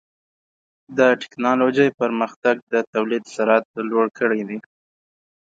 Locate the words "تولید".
2.93-3.23